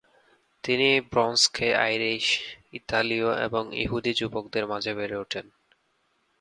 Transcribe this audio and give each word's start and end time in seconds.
তিনি 0.63 0.89
ব্রনক্সে 1.11 1.67
আইরিশ, 1.77 2.25
ইতালীয় 2.73 3.29
এবং 3.43 3.63
ইহুদি 3.75 4.11
যুবকদের 4.13 4.65
মাঝে 4.67 4.91
বেড়ে 4.93 5.15
ওঠেন। 5.15 5.45